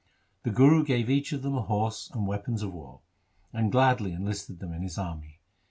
[0.41, 3.01] The Guru gave them each a horse and weapons of war,
[3.53, 5.37] and gladly enlisted them in his army.